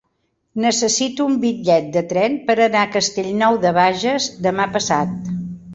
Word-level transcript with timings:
Necessito 0.61 1.27
un 1.33 1.35
bitllet 1.43 1.91
de 1.97 2.03
tren 2.15 2.39
per 2.49 2.57
anar 2.67 2.81
a 2.87 2.91
Castellnou 2.97 3.61
de 3.67 3.77
Bages 3.81 4.31
demà 4.49 4.71
passat. 4.79 5.19